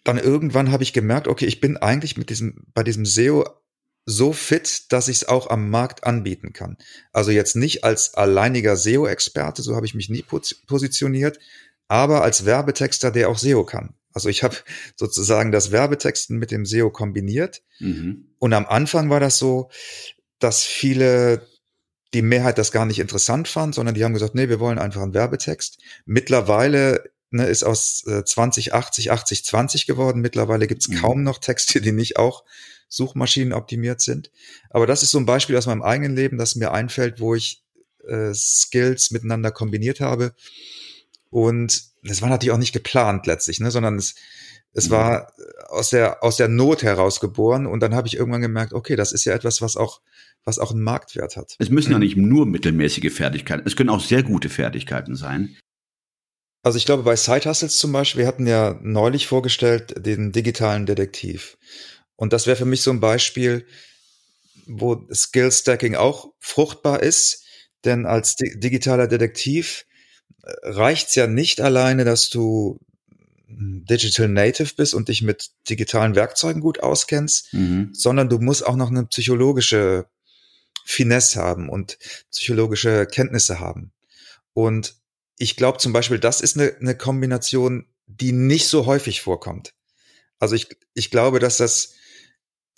dann 0.05 0.17
irgendwann 0.17 0.73
habe 0.73 0.83
ich 0.83 0.93
gemerkt, 0.93 1.29
okay, 1.29 1.47
ich 1.47 1.61
bin 1.61 1.77
eigentlich 1.77 2.17
mit 2.17 2.31
diesem, 2.31 2.67
bei 2.73 2.83
diesem 2.83 3.05
SEO 3.05 3.45
so 4.07 4.33
fit, 4.33 4.93
dass 4.93 5.09
ich 5.09 5.19
es 5.19 5.29
auch 5.29 5.51
am 5.51 5.71
Markt 5.71 6.05
anbieten 6.05 6.53
kann. 6.53 6.79
Also 7.13 7.31
jetzt 7.31 7.57
nicht 7.57 7.85
als 7.85 8.15
alleiniger 8.15 8.77
SEO-Experte, 8.77 9.63
so 9.63 9.77
habe 9.77 9.87
ich 9.87 9.95
mich 9.95 10.09
nie 10.09 10.25
positioniert, 10.67 11.39
aber 11.89 12.23
als 12.23 12.45
Werbetexter, 12.45 13.11
der 13.11 13.29
auch 13.29 13.39
SEO 13.39 13.65
kann. 13.65 13.95
Also 14.13 14.29
ich 14.29 14.43
habe 14.43 14.57
sozusagen 14.97 15.53
das 15.53 15.71
Werbetexten 15.71 16.39
mit 16.39 16.51
dem 16.51 16.67
SEO 16.67 16.91
kombiniert. 16.91 17.63
Mhm. 17.79 18.29
Und 18.39 18.53
am 18.53 18.67
Anfang 18.67 19.11
war 19.11 19.21
das 19.21 19.39
so, 19.39 19.71
dass 20.39 20.63
viele 20.65 21.47
die 22.13 22.23
Mehrheit 22.23 22.59
das 22.59 22.73
gar 22.73 22.87
nicht 22.87 22.99
interessant 22.99 23.47
fand, 23.47 23.75
sondern 23.75 23.95
die 23.95 24.05
haben 24.05 24.15
gesagt, 24.15 24.35
nee, 24.35 24.49
wir 24.49 24.59
wollen 24.59 24.79
einfach 24.79 25.03
einen 25.03 25.15
Werbetext. 25.15 25.79
Mittlerweile 26.07 27.05
ne, 27.31 27.47
ist 27.47 27.63
aus 27.63 28.05
äh, 28.07 28.25
2080 28.25 29.13
80 29.13 29.45
20 29.45 29.87
geworden. 29.87 30.21
Mittlerweile 30.21 30.67
gibt's 30.67 30.89
mhm. 30.89 30.97
kaum 30.97 31.23
noch 31.23 31.39
Texte, 31.39 31.81
die 31.81 31.93
nicht 31.93 32.17
auch 32.17 32.45
Suchmaschinen 32.89 33.53
optimiert 33.53 34.01
sind. 34.01 34.33
Aber 34.71 34.87
das 34.87 35.05
ist 35.05 35.13
so 35.13 35.19
ein 35.19 35.27
Beispiel 35.27 35.57
aus 35.57 35.67
meinem 35.67 35.83
eigenen 35.83 36.17
Leben, 36.17 36.39
das 36.39 36.57
mir 36.57 36.73
einfällt, 36.73 37.21
wo 37.21 37.37
ich 37.37 37.63
äh, 38.09 38.35
Skills 38.35 39.13
miteinander 39.13 39.53
kombiniert 39.53 40.01
habe. 40.01 40.35
Und 41.31 41.90
das 42.03 42.23
war 42.23 42.29
natürlich 42.29 42.53
auch 42.53 42.59
nicht 42.59 42.73
geplant 42.73 43.27
letztlich, 43.27 43.61
ne, 43.61 43.71
sondern 43.71 43.97
es, 43.97 44.15
es 44.73 44.89
mhm. 44.89 44.93
war 44.93 45.33
aus 45.69 45.91
der, 45.91 46.23
aus 46.23 46.37
der 46.37 46.49
Not 46.49 46.83
heraus 46.83 47.21
geboren. 47.21 47.67
Und 47.67 47.81
dann 47.81 47.95
habe 47.95 48.09
ich 48.09 48.17
irgendwann 48.17 48.41
gemerkt, 48.41 48.73
okay, 48.73 48.97
das 48.97 49.13
ist 49.13 49.25
ja 49.25 49.35
etwas, 49.35 49.61
was 49.63 49.77
auch, 49.77 50.01
was 50.45 50.59
auch 50.59 50.71
einen 50.71 50.83
Marktwert 50.83 51.37
hat. 51.37 51.57
Es 51.59 51.71
müssen 51.71 51.93
ja 51.93 51.99
nicht 51.99 52.17
nur 52.17 52.47
mittelmäßige 52.47 53.13
Fertigkeiten, 53.13 53.67
es 53.67 53.77
können 53.77 53.91
auch 53.91 54.01
sehr 54.01 54.23
gute 54.23 54.49
Fertigkeiten 54.49 55.17
sein. 55.17 55.57
Also 56.63 56.77
ich 56.77 56.85
glaube, 56.85 57.03
bei 57.05 57.17
Side 57.17 57.49
Hustles 57.49 57.79
zum 57.79 57.93
Beispiel, 57.93 58.21
wir 58.21 58.29
hatten 58.29 58.47
ja 58.47 58.79
neulich 58.83 59.27
vorgestellt 59.27 59.95
den 60.05 60.31
digitalen 60.31 60.85
Detektiv. 60.85 61.57
Und 62.17 62.35
das 62.35 62.47
wäre 62.47 62.57
für 62.57 62.67
mich 62.67 62.83
so 62.83 62.91
ein 62.91 63.01
Beispiel, 63.01 63.67
wo 64.67 65.07
Skill 65.11 65.51
Stacking 65.51 65.95
auch 65.95 66.33
fruchtbar 66.39 67.03
ist. 67.03 67.45
Denn 67.87 68.05
als 68.05 68.37
digitaler 68.37 69.09
Detektiv 69.09 69.87
äh, 69.87 69.90
reicht's 70.63 71.15
ja 71.15 71.27
nicht 71.27 71.61
alleine, 71.61 72.05
dass 72.05 72.31
du 72.31 72.79
Digital 73.49 74.29
Native 74.29 74.75
bist 74.77 74.95
und 74.95 75.09
dich 75.09 75.23
mit 75.23 75.51
digitalen 75.69 76.15
Werkzeugen 76.15 76.61
gut 76.61 76.81
auskennst, 76.81 77.53
mhm. 77.53 77.91
sondern 77.93 78.29
du 78.29 78.39
musst 78.39 78.65
auch 78.65 78.77
noch 78.77 78.91
eine 78.91 79.07
psychologische 79.07 80.07
Finesse 80.85 81.41
haben 81.41 81.69
und 81.69 81.99
psychologische 82.31 83.07
Kenntnisse 83.07 83.61
haben. 83.61 83.93
Und 84.55 84.95
ich 85.37 85.57
glaube 85.57 85.79
zum 85.79 85.93
Beispiel, 85.93 86.19
das 86.19 86.41
ist 86.41 86.57
eine, 86.57 86.77
eine 86.81 86.97
Kombination, 86.97 87.87
die 88.07 88.33
nicht 88.33 88.69
so 88.69 88.87
häufig 88.87 89.21
vorkommt. 89.21 89.75
Also 90.39 90.55
ich, 90.55 90.69
ich 90.95 91.11
glaube, 91.11 91.39
dass 91.39 91.57
das 91.57 91.95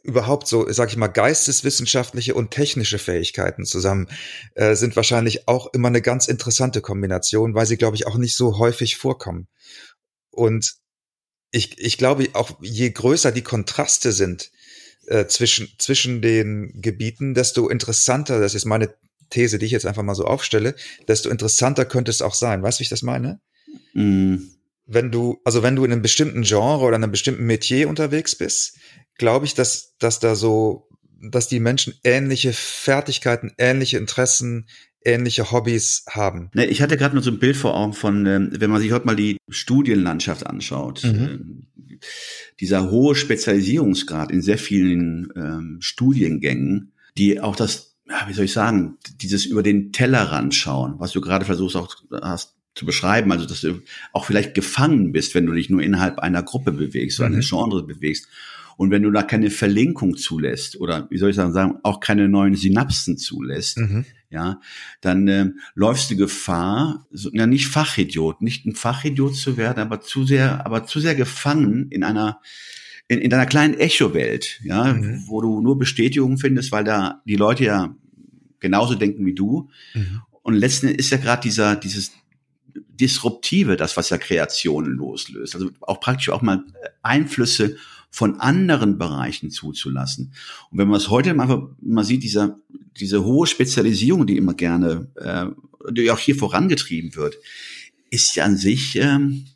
überhaupt 0.03 0.49
so, 0.49 0.71
sag 0.71 0.91
ich 0.91 0.97
mal, 0.97 1.09
geisteswissenschaftliche 1.09 2.35
und 2.35 2.51
technische 2.51 2.99
Fähigkeiten 2.99 3.65
zusammen 3.65 4.09
äh, 4.55 4.75
sind 4.75 4.97
wahrscheinlich 4.97 5.47
auch 5.49 5.73
immer 5.73 5.89
eine 5.89 6.03
ganz 6.03 6.27
interessante 6.27 6.81
Kombination, 6.81 7.55
weil 7.55 7.67
sie, 7.67 7.77
glaube 7.77 7.97
ich, 7.97 8.07
auch 8.07 8.17
nicht 8.17 8.37
so 8.37 8.59
häufig 8.59 8.97
vorkommen. 8.97 9.49
Und 10.31 10.75
ich, 11.53 11.79
ich 11.79 11.99
glaube, 11.99 12.29
auch 12.33 12.59
je 12.63 12.91
größer 12.91 13.31
die 13.31 13.43
Kontraste 13.43 14.13
sind 14.13 14.51
äh, 15.07 15.27
zwischen, 15.27 15.69
zwischen 15.79 16.23
den 16.23 16.81
Gebieten, 16.81 17.35
desto 17.35 17.69
interessanter, 17.69 18.41
das 18.41 18.55
ist 18.55 18.65
meine 18.65 18.95
These, 19.31 19.59
die 19.59 19.67
ich 19.67 19.73
jetzt 19.73 19.87
einfach 19.87 20.03
mal 20.03 20.15
so 20.15 20.25
aufstelle, 20.25 20.75
desto 21.09 21.31
interessanter 21.31 21.85
könnte 21.85 22.11
es 22.11 22.23
auch 22.23 22.35
sein. 22.35 22.63
Weißt 22.63 22.79
du, 22.79 22.81
wie 22.81 22.85
ich 22.85 22.91
das 22.91 23.03
meine? 23.03 23.41
Mm. 23.95 24.37
Wenn 24.85 25.13
du, 25.13 25.41
also 25.45 25.63
wenn 25.63 25.77
du 25.77 25.85
in 25.85 25.93
einem 25.93 26.03
bestimmten 26.03 26.43
Genre 26.43 26.85
oder 26.85 26.97
einem 26.97 27.13
bestimmten 27.13 27.45
Metier 27.45 27.89
unterwegs 27.89 28.35
bist, 28.35 28.77
glaube 29.23 29.47
ich, 29.47 29.55
dass, 29.55 29.97
dass 29.99 30.19
da 30.19 30.35
so, 30.35 30.89
dass 31.23 31.47
die 31.47 31.61
Menschen 31.61 31.95
ähnliche 32.03 32.53
Fertigkeiten, 32.53 33.53
ähnliche 33.57 33.97
Interessen, 33.97 34.67
ähnliche 35.05 35.53
Hobbys 35.53 36.05
haben. 36.11 36.51
Ne, 36.55 36.67
ich 36.67 36.83
hatte 36.83 36.97
gerade 36.97 37.15
nur 37.15 37.23
so 37.23 37.31
ein 37.31 37.39
Bild 37.39 37.57
vor 37.57 37.77
Augen 37.77 37.93
von, 37.93 38.27
ähm, 38.27 38.51
wenn 38.51 38.69
man 38.69 38.81
sich 38.81 38.91
heute 38.91 39.07
mal 39.07 39.15
die 39.15 39.37
Studienlandschaft 39.49 40.45
anschaut, 40.45 41.05
mhm. 41.05 41.11
Ähm, 41.11 41.67
dieser 42.59 42.91
hohe 42.91 43.15
Spezialisierungsgrad 43.15 44.33
in 44.33 44.43
sehr 44.43 44.59
vielen 44.59 45.33
ähm, 45.37 45.77
Studiengängen, 45.79 46.91
die 47.17 47.41
auch 47.41 47.55
das, 47.55 47.95
wie 48.27 48.33
soll 48.33 48.47
ich 48.47 48.53
sagen, 48.53 48.97
dieses 49.21 49.47
über 49.47 49.63
den 49.63 49.93
Tellerrand 49.93 50.53
schauen, 50.53 50.97
was 50.99 51.13
du 51.13 51.21
gerade 51.21 51.45
versuchst 51.45 51.77
auch 51.77 51.95
hast 52.11 52.57
zu 52.75 52.87
beschreiben, 52.87 53.31
also 53.31 53.47
dass 53.47 53.61
du 53.61 53.83
auch 54.13 54.25
vielleicht 54.25 54.55
gefangen 54.55 55.13
bist, 55.13 55.37
wenn 55.37 55.47
du 55.47 55.53
dich 55.53 55.71
nur 55.71 55.81
innerhalb 55.81 56.19
einer 56.19 56.43
Gruppe 56.43 56.73
bewegst 56.73 57.21
oder 57.21 57.29
mhm. 57.29 57.37
eines 57.37 57.51
Genres 57.51 57.87
bewegst 57.87 58.27
und 58.77 58.91
wenn 58.91 59.03
du 59.03 59.11
da 59.11 59.23
keine 59.23 59.51
Verlinkung 59.51 60.17
zulässt 60.17 60.81
oder 60.81 61.09
wie 61.11 61.19
soll 61.19 61.31
ich 61.31 61.37
sagen, 61.37 61.79
auch 61.83 62.01
keine 62.01 62.29
neuen 62.29 62.55
Synapsen 62.55 63.19
zulässt, 63.19 63.79
mhm. 63.79 64.05
ja, 64.31 64.61
dann 65.01 65.29
äh, 65.29 65.51
läufst 65.75 66.11
du 66.11 66.17
Gefahr, 66.17 67.07
so, 67.11 67.31
ja 67.33 67.47
nicht 67.47 67.67
Fachidiot, 67.67 68.43
nicht 68.43 68.67
ein 68.67 68.75
Fachidiot 68.75 69.37
zu 69.37 69.57
werden, 69.57 69.81
aber 69.81 70.01
zu 70.01 70.25
sehr, 70.25 70.65
aber 70.67 70.87
zu 70.87 71.01
sehr 71.01 71.15
gefangen 71.15 71.89
in 71.91 72.03
einer 72.05 72.41
in, 73.09 73.19
in 73.19 73.31
deiner 73.31 73.47
kleinen 73.47 73.75
Echo-Welt, 73.75 74.61
ja, 74.65 74.95
mhm. 74.95 75.25
wo 75.27 75.41
du 75.41 75.61
nur 75.61 75.79
Bestätigung 75.79 76.39
findest, 76.39 76.73
weil 76.73 76.85
da 76.85 77.21
die 77.27 77.37
Leute 77.37 77.65
ja 77.65 77.95
genauso 78.61 78.95
denken 78.95 79.27
wie 79.27 79.35
du. 79.35 79.69
Mhm. 79.93 80.23
Und 80.43 80.55
letzten 80.55 80.89
Endes 80.89 81.07
ist 81.07 81.13
ja 81.13 81.19
gerade 81.19 81.43
dieser 81.43 81.77
dieses 81.77 82.13
Disruptive, 83.03 83.77
das 83.77 83.97
was 83.97 84.11
ja 84.11 84.19
Kreationen 84.19 84.93
loslöst. 84.93 85.55
Also 85.55 85.71
auch 85.81 86.01
praktisch 86.01 86.31
auch 86.31 86.43
mal 86.43 86.65
Einflüsse 87.03 87.77
von 88.13 88.39
anderen 88.41 88.99
Bereichen 88.99 89.51
zuzulassen. 89.51 90.35
Und 90.71 90.79
wenn 90.79 90.87
man 90.87 90.99
es 90.99 91.09
heute 91.09 91.31
einfach 91.31 91.63
mal 91.81 92.05
sieht, 92.05 92.23
dieser, 92.23 92.59
diese 93.01 93.25
hohe 93.25 93.47
Spezialisierung, 93.47 94.27
die 94.27 94.37
immer 94.37 94.53
gerne, 94.53 95.09
äh, 95.17 95.47
die 95.91 96.11
auch 96.11 96.19
hier 96.19 96.37
vorangetrieben 96.37 97.17
wird, 97.17 97.37
ist 98.11 98.37
ja 98.37 98.45
an 98.45 98.59
sich 98.59 98.97
ähm, 98.97 99.47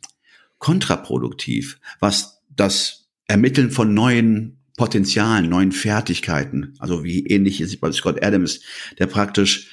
kontraproduktiv, 0.57 1.79
was 1.99 2.41
das 2.49 3.07
Ermitteln 3.27 3.69
von 3.69 3.93
neuen 3.93 4.57
Potenzialen, 4.75 5.49
neuen 5.49 5.71
Fertigkeiten, 5.71 6.73
also 6.79 7.03
wie 7.03 7.27
ähnlich 7.27 7.61
ist 7.61 7.69
es 7.69 7.79
bei 7.79 7.91
Scott 7.91 8.23
Adams, 8.23 8.61
der 8.97 9.05
praktisch 9.05 9.69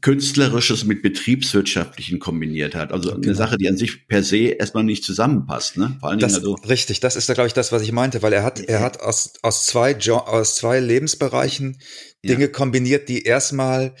Künstlerisches 0.00 0.84
mit 0.84 1.02
Betriebswirtschaftlichen 1.02 2.20
kombiniert 2.20 2.76
hat. 2.76 2.92
Also 2.92 3.10
genau. 3.10 3.22
eine 3.22 3.34
Sache, 3.34 3.56
die 3.56 3.68
an 3.68 3.76
sich 3.76 4.06
per 4.06 4.22
se 4.22 4.50
erstmal 4.50 4.84
nicht 4.84 5.02
zusammenpasst. 5.02 5.78
Ne? 5.78 5.96
Vor 5.98 6.10
allen 6.10 6.20
Dingen 6.20 6.32
also 6.32 6.54
richtig, 6.54 7.00
das 7.00 7.16
ist 7.16 7.28
da 7.28 7.34
glaube 7.34 7.48
ich 7.48 7.52
das, 7.52 7.72
was 7.72 7.82
ich 7.82 7.90
meinte, 7.90 8.22
weil 8.22 8.32
er 8.32 8.44
hat 8.44 8.60
er 8.60 8.80
hat 8.80 9.00
aus 9.00 9.32
aus 9.42 9.66
zwei 9.66 9.96
aus 10.10 10.54
zwei 10.54 10.78
Lebensbereichen 10.78 11.78
Dinge 12.24 12.44
ja. 12.44 12.48
kombiniert, 12.48 13.08
die 13.08 13.24
erstmal 13.24 13.94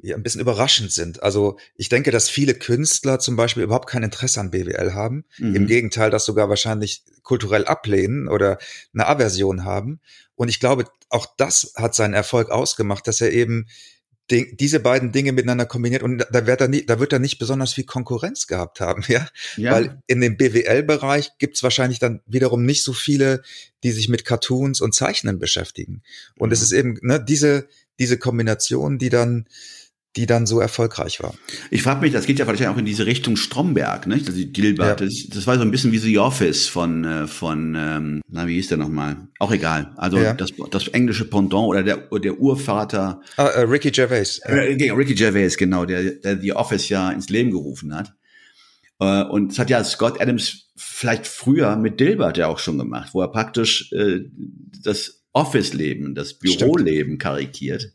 ja, 0.00 0.16
ein 0.16 0.22
bisschen 0.22 0.40
überraschend 0.40 0.92
sind. 0.92 1.22
Also 1.22 1.58
ich 1.76 1.88
denke, 1.88 2.10
dass 2.10 2.28
viele 2.28 2.54
Künstler 2.54 3.18
zum 3.18 3.36
Beispiel 3.36 3.62
überhaupt 3.62 3.88
kein 3.88 4.02
Interesse 4.02 4.40
an 4.40 4.50
BWL 4.50 4.94
haben. 4.94 5.24
Mhm. 5.38 5.54
Im 5.56 5.66
Gegenteil, 5.66 6.10
das 6.10 6.24
sogar 6.24 6.48
wahrscheinlich 6.48 7.02
kulturell 7.22 7.64
ablehnen 7.64 8.28
oder 8.28 8.58
eine 8.94 9.06
Aversion 9.06 9.64
haben. 9.64 10.00
Und 10.36 10.48
ich 10.48 10.60
glaube, 10.60 10.84
auch 11.10 11.26
das 11.36 11.72
hat 11.76 11.94
seinen 11.94 12.14
Erfolg 12.14 12.50
ausgemacht, 12.50 13.06
dass 13.06 13.20
er 13.20 13.32
eben 13.32 13.66
diese 14.30 14.80
beiden 14.80 15.10
Dinge 15.10 15.32
miteinander 15.32 15.64
kombiniert 15.64 16.02
und 16.02 16.26
da 16.30 16.46
wird 16.46 16.60
er 16.60 16.68
nicht, 16.68 16.90
da 16.90 17.00
wird 17.00 17.12
er 17.12 17.18
nicht 17.18 17.38
besonders 17.38 17.72
viel 17.72 17.84
Konkurrenz 17.84 18.46
gehabt 18.46 18.80
haben, 18.80 19.02
ja. 19.08 19.26
ja. 19.56 19.72
Weil 19.72 20.02
in 20.06 20.20
dem 20.20 20.36
BWL-Bereich 20.36 21.38
gibt's 21.38 21.62
wahrscheinlich 21.62 21.98
dann 21.98 22.20
wiederum 22.26 22.64
nicht 22.64 22.82
so 22.82 22.92
viele, 22.92 23.42
die 23.82 23.92
sich 23.92 24.08
mit 24.08 24.24
Cartoons 24.24 24.80
und 24.80 24.94
Zeichnen 24.94 25.38
beschäftigen. 25.38 26.02
Und 26.36 26.48
mhm. 26.48 26.52
es 26.52 26.62
ist 26.62 26.72
eben 26.72 26.98
ne, 27.00 27.24
diese, 27.24 27.68
diese 27.98 28.18
Kombination, 28.18 28.98
die 28.98 29.08
dann 29.08 29.46
die 30.16 30.26
dann 30.26 30.46
so 30.46 30.58
erfolgreich 30.58 31.22
war. 31.22 31.34
Ich 31.70 31.82
frage 31.82 32.00
mich, 32.00 32.12
das 32.12 32.26
geht 32.26 32.38
ja 32.38 32.46
vielleicht 32.46 32.66
auch 32.66 32.76
in 32.76 32.84
diese 32.84 33.06
Richtung 33.06 33.36
Stromberg, 33.36 34.06
ne? 34.06 34.14
Also 34.14 34.32
Dilbert, 34.32 35.00
ja. 35.00 35.06
das, 35.06 35.26
das 35.28 35.46
war 35.46 35.56
so 35.56 35.62
ein 35.62 35.70
bisschen 35.70 35.92
wie 35.92 35.98
The 35.98 36.18
Office 36.18 36.66
von, 36.66 37.04
äh, 37.04 37.26
von 37.26 37.76
ähm, 37.78 38.22
na, 38.28 38.46
wie 38.46 38.54
hieß 38.54 38.68
der 38.68 38.78
nochmal? 38.78 39.28
Auch 39.38 39.52
egal. 39.52 39.92
Also 39.96 40.18
ja. 40.18 40.32
das, 40.32 40.50
das 40.70 40.88
englische 40.88 41.26
Pendant 41.26 41.68
oder 41.68 41.82
der, 41.82 42.08
der 42.18 42.38
Urvater. 42.38 43.20
Ah, 43.36 43.46
äh, 43.46 43.60
Ricky 43.60 43.90
Gervais. 43.90 44.38
Äh, 44.44 44.54
Ricky 44.92 45.14
Gervais, 45.14 45.56
genau, 45.56 45.84
der, 45.84 46.02
der 46.12 46.40
The 46.40 46.54
Office 46.54 46.88
ja 46.88 47.10
ins 47.10 47.28
Leben 47.28 47.50
gerufen 47.50 47.94
hat. 47.94 48.14
Äh, 49.00 49.24
und 49.24 49.50
das 49.50 49.58
hat 49.58 49.70
ja 49.70 49.84
Scott 49.84 50.20
Adams 50.20 50.70
vielleicht 50.74 51.26
früher 51.26 51.76
mit 51.76 52.00
Dilbert 52.00 52.38
ja 52.38 52.48
auch 52.48 52.58
schon 52.58 52.78
gemacht, 52.78 53.10
wo 53.12 53.20
er 53.20 53.28
praktisch 53.28 53.92
äh, 53.92 54.20
das 54.82 55.22
Office-Leben, 55.32 56.14
das 56.14 56.34
Büroleben 56.34 57.18
karikiert 57.18 57.92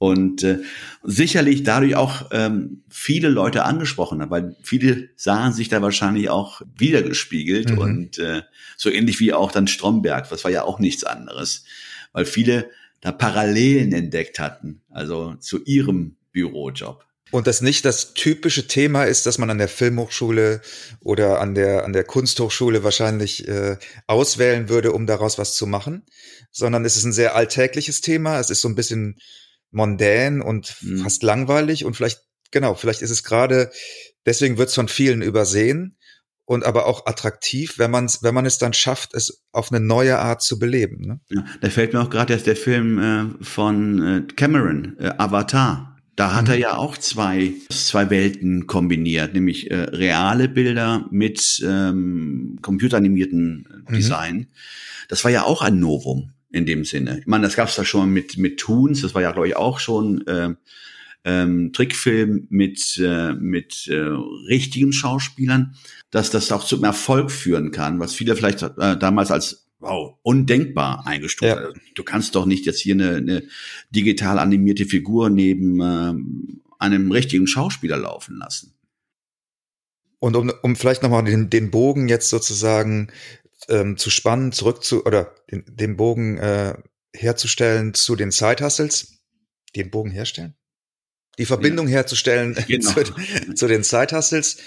und 0.00 0.44
äh, 0.44 0.60
sicherlich 1.02 1.62
dadurch 1.62 1.94
auch 1.94 2.30
ähm, 2.32 2.84
viele 2.88 3.28
Leute 3.28 3.66
angesprochen 3.66 4.22
hat, 4.22 4.30
weil 4.30 4.56
viele 4.62 5.10
sahen 5.14 5.52
sich 5.52 5.68
da 5.68 5.82
wahrscheinlich 5.82 6.30
auch 6.30 6.62
wiedergespiegelt 6.74 7.72
mhm. 7.72 7.78
und 7.78 8.18
äh, 8.18 8.40
so 8.78 8.88
ähnlich 8.88 9.20
wie 9.20 9.34
auch 9.34 9.52
dann 9.52 9.68
Stromberg, 9.68 10.26
das 10.30 10.42
war 10.42 10.50
ja 10.50 10.62
auch 10.62 10.78
nichts 10.78 11.04
anderes, 11.04 11.64
weil 12.14 12.24
viele 12.24 12.70
da 13.02 13.12
Parallelen 13.12 13.92
entdeckt 13.92 14.38
hatten, 14.38 14.80
also 14.88 15.34
zu 15.34 15.62
ihrem 15.64 16.16
Bürojob. 16.32 17.04
Und 17.30 17.46
das 17.46 17.60
nicht 17.60 17.84
das 17.84 18.14
typische 18.14 18.68
Thema 18.68 19.04
ist, 19.04 19.26
dass 19.26 19.36
man 19.36 19.50
an 19.50 19.58
der 19.58 19.68
Filmhochschule 19.68 20.62
oder 21.00 21.42
an 21.42 21.54
der, 21.54 21.84
an 21.84 21.92
der 21.92 22.04
Kunsthochschule 22.04 22.84
wahrscheinlich 22.84 23.46
äh, 23.46 23.76
auswählen 24.06 24.70
würde, 24.70 24.92
um 24.92 25.06
daraus 25.06 25.36
was 25.36 25.54
zu 25.56 25.66
machen, 25.66 26.04
sondern 26.50 26.86
es 26.86 26.96
ist 26.96 27.04
ein 27.04 27.12
sehr 27.12 27.36
alltägliches 27.36 28.00
Thema. 28.00 28.40
Es 28.40 28.48
ist 28.48 28.62
so 28.62 28.68
ein 28.68 28.74
bisschen 28.74 29.20
mondän 29.70 30.40
und 30.40 30.76
mhm. 30.80 30.98
fast 30.98 31.22
langweilig 31.22 31.84
und 31.84 31.94
vielleicht, 31.94 32.20
genau, 32.50 32.74
vielleicht 32.74 33.02
ist 33.02 33.10
es 33.10 33.22
gerade, 33.22 33.70
deswegen 34.26 34.58
wird 34.58 34.68
es 34.68 34.74
von 34.74 34.88
vielen 34.88 35.22
übersehen 35.22 35.96
und 36.44 36.64
aber 36.64 36.86
auch 36.86 37.06
attraktiv, 37.06 37.78
wenn 37.78 37.92
man 37.92 38.10
wenn 38.22 38.34
man 38.34 38.44
es 38.44 38.58
dann 38.58 38.72
schafft, 38.72 39.14
es 39.14 39.44
auf 39.52 39.70
eine 39.70 39.84
neue 39.84 40.18
Art 40.18 40.42
zu 40.42 40.58
beleben. 40.58 41.06
Ne? 41.06 41.20
Ja, 41.28 41.44
da 41.60 41.70
fällt 41.70 41.92
mir 41.92 42.00
auch 42.00 42.10
gerade 42.10 42.34
jetzt 42.34 42.48
der 42.48 42.56
Film 42.56 42.98
äh, 42.98 43.44
von 43.44 44.02
äh, 44.02 44.32
Cameron, 44.34 44.96
äh, 44.98 45.12
Avatar. 45.16 45.96
Da 46.16 46.34
hat 46.34 46.46
mhm. 46.46 46.50
er 46.50 46.58
ja 46.58 46.76
auch 46.76 46.98
zwei, 46.98 47.52
zwei 47.70 48.10
Welten 48.10 48.66
kombiniert, 48.66 49.32
nämlich 49.32 49.70
äh, 49.70 49.76
reale 49.76 50.48
Bilder 50.48 51.06
mit 51.10 51.62
ähm, 51.64 52.58
computeranimierten 52.62 53.68
äh, 53.86 53.90
mhm. 53.90 53.94
Design. 53.94 54.36
Mhm. 54.36 54.46
Das 55.08 55.22
war 55.22 55.30
ja 55.30 55.44
auch 55.44 55.62
ein 55.62 55.78
Novum 55.78 56.32
in 56.50 56.66
dem 56.66 56.84
Sinne. 56.84 57.18
Ich 57.20 57.26
meine, 57.26 57.44
das 57.44 57.56
gab 57.56 57.68
es 57.68 57.76
da 57.76 57.84
schon 57.84 58.10
mit, 58.10 58.36
mit 58.36 58.58
Toons, 58.58 59.02
das 59.02 59.14
war 59.14 59.22
ja, 59.22 59.32
glaube 59.32 59.48
ich, 59.48 59.56
auch 59.56 59.78
schon 59.78 60.26
äh, 60.26 60.54
ähm, 61.24 61.72
Trickfilm 61.72 62.46
mit, 62.50 62.98
äh, 62.98 63.34
mit 63.34 63.86
äh, 63.88 63.94
richtigen 63.94 64.92
Schauspielern, 64.92 65.74
dass 66.10 66.30
das 66.30 66.50
auch 66.50 66.64
zum 66.64 66.84
Erfolg 66.84 67.30
führen 67.30 67.70
kann, 67.70 68.00
was 68.00 68.14
viele 68.14 68.36
vielleicht 68.36 68.62
äh, 68.62 68.96
damals 68.96 69.30
als 69.30 69.66
wow, 69.80 70.16
undenkbar 70.22 71.06
eingestuft. 71.06 71.48
Ja. 71.50 71.56
Also, 71.56 71.72
du 71.94 72.02
kannst 72.02 72.34
doch 72.34 72.46
nicht 72.46 72.66
jetzt 72.66 72.80
hier 72.80 72.94
eine, 72.94 73.16
eine 73.16 73.42
digital 73.90 74.38
animierte 74.38 74.86
Figur 74.86 75.30
neben 75.30 75.80
äh, 75.80 76.14
einem 76.78 77.10
richtigen 77.10 77.46
Schauspieler 77.46 77.96
laufen 77.96 78.36
lassen. 78.36 78.74
Und 80.18 80.36
um, 80.36 80.52
um 80.62 80.76
vielleicht 80.76 81.02
nochmal 81.02 81.24
den, 81.24 81.48
den 81.48 81.70
Bogen 81.70 82.08
jetzt 82.08 82.28
sozusagen 82.28 83.08
ähm, 83.68 83.96
zu 83.96 84.10
spannen, 84.10 84.52
zurück 84.52 84.84
zu, 84.84 85.04
oder 85.04 85.34
den, 85.50 85.64
den 85.66 85.96
Bogen 85.96 86.38
äh, 86.38 86.74
herzustellen 87.14 87.94
zu 87.94 88.16
den 88.16 88.30
Side-Hustles, 88.30 89.22
den 89.76 89.90
Bogen 89.90 90.10
herstellen? 90.10 90.56
Die 91.38 91.46
Verbindung 91.46 91.88
ja. 91.88 91.94
herzustellen 91.94 92.54
genau. 92.68 92.92
zu, 92.92 93.54
zu, 93.54 93.68
den 93.68 93.82
Side-Hustles. 93.82 94.58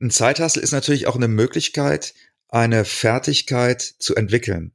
Ein 0.00 0.10
Side-Hustle 0.10 0.62
ist 0.62 0.72
natürlich 0.72 1.06
auch 1.06 1.16
eine 1.16 1.28
Möglichkeit, 1.28 2.14
eine 2.48 2.84
Fertigkeit 2.84 3.82
zu 3.82 4.14
entwickeln. 4.14 4.72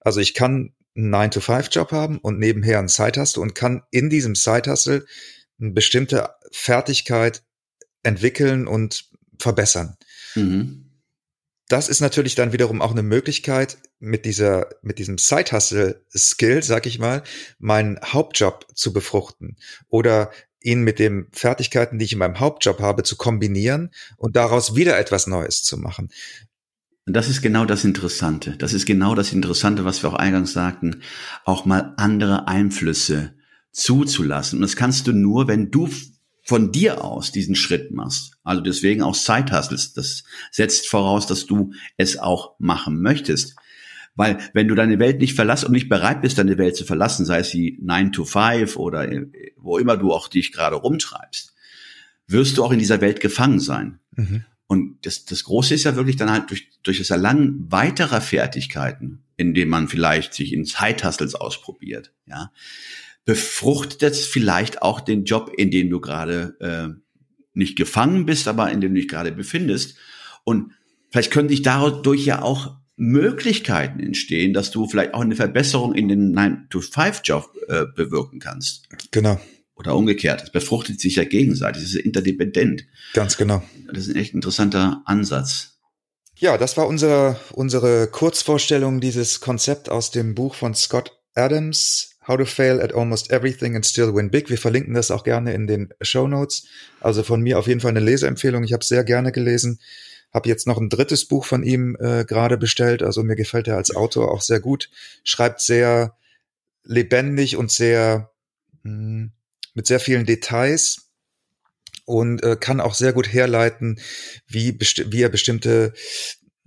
Also 0.00 0.20
ich 0.20 0.34
kann 0.34 0.74
einen 0.96 1.14
9-to-5-Job 1.14 1.92
haben 1.92 2.18
und 2.18 2.38
nebenher 2.38 2.78
einen 2.78 2.88
Side-Hustle 2.88 3.42
und 3.42 3.54
kann 3.54 3.82
in 3.90 4.08
diesem 4.10 4.34
Side-Hustle 4.34 5.04
eine 5.60 5.70
bestimmte 5.72 6.30
Fertigkeit 6.52 7.42
entwickeln 8.02 8.66
und 8.66 9.10
verbessern. 9.38 9.96
Mhm. 10.34 10.85
Das 11.68 11.88
ist 11.88 12.00
natürlich 12.00 12.36
dann 12.36 12.52
wiederum 12.52 12.80
auch 12.80 12.92
eine 12.92 13.02
Möglichkeit, 13.02 13.78
mit 13.98 14.24
dieser, 14.24 14.68
mit 14.82 14.98
diesem 14.98 15.18
Side-Hustle-Skill, 15.18 16.62
sag 16.62 16.86
ich 16.86 16.98
mal, 16.98 17.22
meinen 17.58 17.98
Hauptjob 18.04 18.66
zu 18.74 18.92
befruchten 18.92 19.56
oder 19.88 20.30
ihn 20.60 20.82
mit 20.82 20.98
den 20.98 21.26
Fertigkeiten, 21.32 21.98
die 21.98 22.04
ich 22.04 22.12
in 22.12 22.18
meinem 22.18 22.40
Hauptjob 22.40 22.80
habe, 22.80 23.02
zu 23.02 23.16
kombinieren 23.16 23.90
und 24.16 24.36
daraus 24.36 24.74
wieder 24.76 24.98
etwas 24.98 25.26
Neues 25.26 25.62
zu 25.62 25.76
machen. 25.76 26.10
Das 27.04 27.28
ist 27.28 27.40
genau 27.40 27.64
das 27.64 27.84
Interessante. 27.84 28.56
Das 28.56 28.72
ist 28.72 28.84
genau 28.84 29.14
das 29.14 29.32
Interessante, 29.32 29.84
was 29.84 30.02
wir 30.02 30.10
auch 30.10 30.14
eingangs 30.14 30.52
sagten, 30.52 31.02
auch 31.44 31.64
mal 31.64 31.94
andere 31.96 32.48
Einflüsse 32.48 33.34
zuzulassen. 33.70 34.58
Und 34.58 34.62
das 34.62 34.74
kannst 34.74 35.06
du 35.06 35.12
nur, 35.12 35.46
wenn 35.46 35.70
du 35.70 35.88
von 36.46 36.70
dir 36.70 37.02
aus 37.04 37.32
diesen 37.32 37.56
Schritt 37.56 37.90
machst. 37.90 38.38
Also 38.44 38.62
deswegen 38.62 39.02
auch 39.02 39.16
Side 39.16 39.50
Hustles. 39.50 39.94
Das 39.94 40.22
setzt 40.52 40.88
voraus, 40.88 41.26
dass 41.26 41.46
du 41.46 41.72
es 41.96 42.18
auch 42.18 42.54
machen 42.60 43.02
möchtest. 43.02 43.56
Weil 44.14 44.38
wenn 44.54 44.68
du 44.68 44.76
deine 44.76 45.00
Welt 45.00 45.20
nicht 45.20 45.34
verlässt 45.34 45.64
und 45.64 45.72
nicht 45.72 45.88
bereit 45.88 46.22
bist, 46.22 46.38
deine 46.38 46.56
Welt 46.56 46.76
zu 46.76 46.84
verlassen, 46.84 47.26
sei 47.26 47.40
es 47.40 47.50
die 47.50 47.78
9 47.82 48.12
to 48.12 48.24
5 48.24 48.76
oder 48.76 49.10
wo 49.56 49.76
immer 49.76 49.96
du 49.96 50.12
auch 50.12 50.28
dich 50.28 50.52
gerade 50.52 50.76
rumtreibst, 50.76 51.52
wirst 52.28 52.56
du 52.56 52.64
auch 52.64 52.70
in 52.70 52.78
dieser 52.78 53.00
Welt 53.00 53.20
gefangen 53.20 53.60
sein. 53.60 53.98
Mhm. 54.14 54.44
Und 54.68 55.04
das, 55.04 55.24
das 55.24 55.44
Große 55.44 55.74
ist 55.74 55.84
ja 55.84 55.96
wirklich 55.96 56.16
dann 56.16 56.30
halt 56.30 56.50
durch, 56.50 56.70
durch 56.82 56.98
das 56.98 57.10
Erlangen 57.10 57.70
weiterer 57.70 58.20
Fertigkeiten, 58.20 59.24
indem 59.36 59.68
man 59.68 59.88
vielleicht 59.88 60.32
sich 60.32 60.52
in 60.52 60.64
Zeithustles 60.64 61.34
ausprobiert, 61.34 62.12
ja, 62.26 62.52
befruchtet 63.26 64.02
das 64.02 64.20
vielleicht 64.20 64.80
auch 64.80 65.00
den 65.00 65.24
Job, 65.24 65.52
in 65.54 65.70
dem 65.70 65.90
du 65.90 66.00
gerade 66.00 66.56
äh, 66.60 66.98
nicht 67.52 67.76
gefangen 67.76 68.24
bist, 68.24 68.48
aber 68.48 68.70
in 68.70 68.80
dem 68.80 68.94
du 68.94 69.00
dich 69.00 69.08
gerade 69.08 69.32
befindest. 69.32 69.96
Und 70.44 70.72
vielleicht 71.10 71.32
können 71.32 71.48
sich 71.48 71.62
dadurch 71.62 72.24
ja 72.24 72.40
auch 72.40 72.76
Möglichkeiten 72.96 74.00
entstehen, 74.00 74.54
dass 74.54 74.70
du 74.70 74.88
vielleicht 74.88 75.12
auch 75.12 75.20
eine 75.20 75.36
Verbesserung 75.36 75.94
in 75.94 76.08
den 76.08 76.34
9-to-5-Job 76.34 77.52
äh, 77.68 77.84
bewirken 77.94 78.38
kannst. 78.38 78.88
Genau. 79.10 79.38
Oder 79.74 79.94
umgekehrt. 79.96 80.44
Es 80.44 80.50
befruchtet 80.50 81.00
sich 81.00 81.16
ja 81.16 81.24
gegenseitig. 81.24 81.82
Es 81.82 81.90
ist 81.90 81.96
interdependent. 81.96 82.86
Ganz 83.12 83.36
genau. 83.36 83.62
Das 83.92 84.06
ist 84.06 84.14
ein 84.14 84.20
echt 84.20 84.32
interessanter 84.32 85.02
Ansatz. 85.04 85.78
Ja, 86.38 86.56
das 86.56 86.76
war 86.76 86.86
unsere, 86.86 87.40
unsere 87.52 88.06
Kurzvorstellung 88.06 89.00
dieses 89.00 89.40
Konzept 89.40 89.90
aus 89.90 90.10
dem 90.10 90.34
Buch 90.34 90.54
von 90.54 90.74
Scott 90.74 91.18
Adams, 91.34 92.15
How 92.26 92.36
to 92.36 92.44
Fail 92.44 92.80
at 92.80 92.92
Almost 92.92 93.30
Everything 93.30 93.76
and 93.76 93.86
Still 93.86 94.14
Win 94.14 94.30
Big. 94.30 94.50
Wir 94.50 94.58
verlinken 94.58 94.94
das 94.94 95.10
auch 95.10 95.24
gerne 95.24 95.54
in 95.54 95.66
den 95.66 95.94
Show 96.00 96.26
Notes. 96.26 96.66
Also 97.00 97.22
von 97.22 97.40
mir 97.40 97.58
auf 97.58 97.66
jeden 97.66 97.80
Fall 97.80 97.90
eine 97.90 98.00
Leseempfehlung. 98.00 98.64
Ich 98.64 98.72
habe 98.72 98.84
sehr 98.84 99.04
gerne 99.04 99.32
gelesen. 99.32 99.80
Habe 100.32 100.48
jetzt 100.48 100.66
noch 100.66 100.78
ein 100.78 100.88
drittes 100.88 101.26
Buch 101.26 101.44
von 101.44 101.62
ihm 101.62 101.96
äh, 102.00 102.24
gerade 102.24 102.58
bestellt. 102.58 103.02
Also 103.02 103.22
mir 103.22 103.36
gefällt 103.36 103.68
er 103.68 103.76
als 103.76 103.94
Autor 103.94 104.32
auch 104.32 104.42
sehr 104.42 104.60
gut. 104.60 104.90
Schreibt 105.22 105.60
sehr 105.60 106.16
lebendig 106.84 107.56
und 107.56 107.70
sehr 107.70 108.30
mh, 108.82 108.90
hm, 108.90 109.32
mit 109.74 109.86
sehr 109.86 110.00
vielen 110.00 110.26
Details 110.26 111.10
und 112.06 112.42
äh, 112.42 112.56
kann 112.58 112.80
auch 112.80 112.94
sehr 112.94 113.12
gut 113.12 113.32
herleiten, 113.32 114.00
wie, 114.46 114.78
wie 114.78 115.22
er 115.22 115.28
bestimmte 115.28 115.92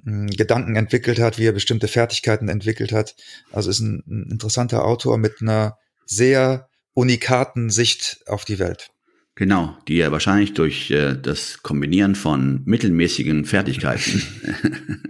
Gedanken 0.03 0.75
entwickelt 0.75 1.19
hat, 1.19 1.37
wie 1.37 1.45
er 1.45 1.51
bestimmte 1.51 1.87
Fertigkeiten 1.87 2.49
entwickelt 2.49 2.91
hat. 2.91 3.15
Also 3.51 3.69
ist 3.69 3.79
ein, 3.79 4.03
ein 4.07 4.31
interessanter 4.31 4.85
Autor 4.85 5.17
mit 5.17 5.41
einer 5.41 5.77
sehr 6.05 6.69
unikaten 6.93 7.69
Sicht 7.69 8.21
auf 8.27 8.45
die 8.45 8.59
Welt. 8.59 8.91
Genau, 9.35 9.77
die 9.87 9.99
er 9.99 10.11
wahrscheinlich 10.11 10.53
durch 10.53 10.91
äh, 10.91 11.15
das 11.15 11.63
Kombinieren 11.63 12.15
von 12.15 12.61
mittelmäßigen 12.65 13.45
Fertigkeiten. 13.45 14.21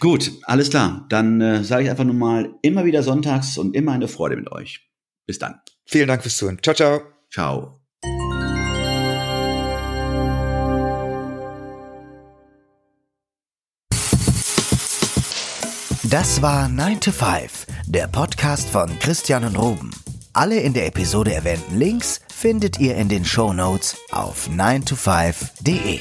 Gut, 0.00 0.32
alles 0.44 0.70
klar. 0.70 1.06
Dann 1.10 1.40
äh, 1.40 1.62
sage 1.62 1.84
ich 1.84 1.90
einfach 1.90 2.04
nur 2.04 2.14
mal 2.14 2.54
immer 2.62 2.84
wieder 2.84 3.02
sonntags 3.02 3.56
und 3.56 3.76
immer 3.76 3.92
eine 3.92 4.08
Freude 4.08 4.36
mit 4.36 4.50
euch. 4.50 4.88
Bis 5.26 5.38
dann. 5.38 5.60
Vielen 5.86 6.08
Dank 6.08 6.22
fürs 6.22 6.38
Zuhören. 6.38 6.58
Ciao, 6.60 6.74
ciao. 6.74 7.02
Ciao. 7.30 7.79
Das 16.10 16.42
war 16.42 16.68
9 16.68 17.00
to 17.00 17.12
5, 17.12 17.66
der 17.86 18.08
Podcast 18.08 18.68
von 18.68 18.98
Christian 18.98 19.44
und 19.44 19.54
Ruben. 19.54 19.92
Alle 20.32 20.58
in 20.58 20.72
der 20.72 20.86
Episode 20.86 21.32
erwähnten 21.32 21.78
Links 21.78 22.20
findet 22.34 22.80
ihr 22.80 22.96
in 22.96 23.08
den 23.08 23.24
Show 23.24 23.52
Notes 23.52 23.96
auf 24.10 24.48
9to5.de. 24.48 26.00